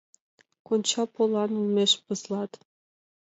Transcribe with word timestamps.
Конча 0.67 1.03
полан 1.13 1.51
олмеш 1.59 1.91
пызлат. 2.05 2.51